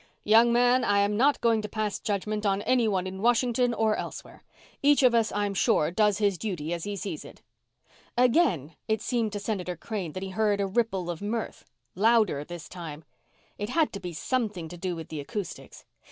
[0.23, 4.43] "Young man, I am not going to pass judgment on anyone in Washington or elsewhere.
[4.81, 7.43] Each of us, I'm sure, does his duty as he sees it."
[8.17, 12.67] Again it seemed to Senator Crane that he heard a ripple of mirth louder this
[12.67, 13.03] time.
[13.59, 15.85] It had to be something to do with the acoustics.